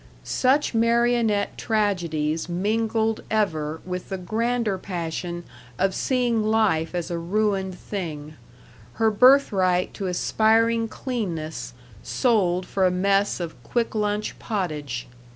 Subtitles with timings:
[0.23, 5.43] Such marionette tragedies mingled ever with the grander passion
[5.77, 8.33] of seeing life as a ruined thing;
[8.93, 15.05] her birthright to aspiring cleanness sold for a mess of quick lunch pottage.